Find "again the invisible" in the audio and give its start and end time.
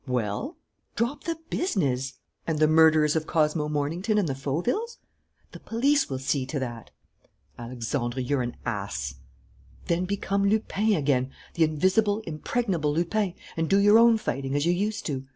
10.93-12.21